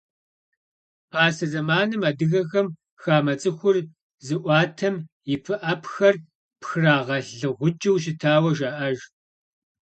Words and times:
Пасэ 1.11 1.45
зэманым 1.51 2.01
адыгэхэм 2.09 2.67
хамэ 3.01 3.33
щэхур 3.41 3.75
зыӀуатэм 4.25 4.95
и 5.33 5.35
пыӀэпхэр 5.43 6.15
пхрагъэлыгъукӀыу 6.61 8.01
щытауэ 8.03 8.51
жаӀэж. 8.57 8.99